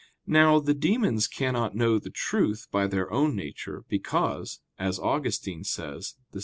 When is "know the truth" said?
1.75-2.65